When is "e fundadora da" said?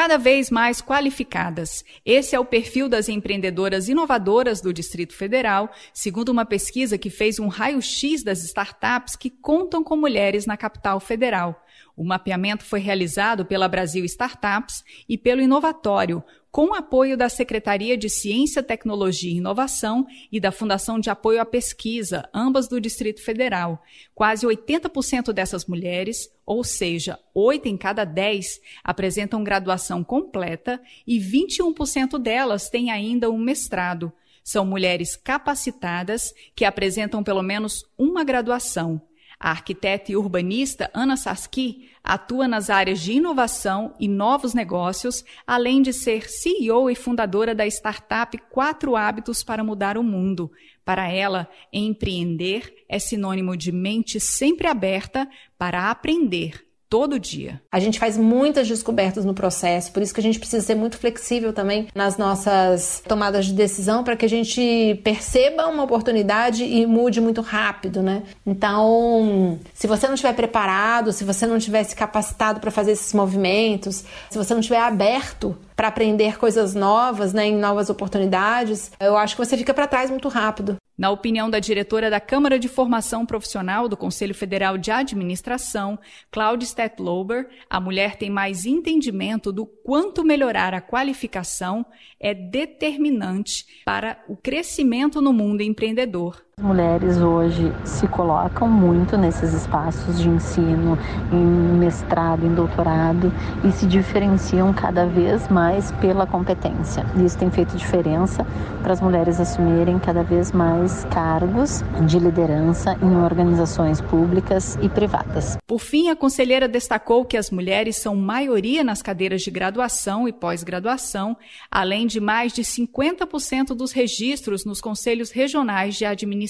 46.90-47.66